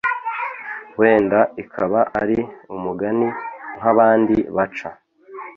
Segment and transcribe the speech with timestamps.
[0.99, 2.37] wenda ikaba ari
[2.75, 3.27] umugani
[3.77, 4.89] nkabandi baca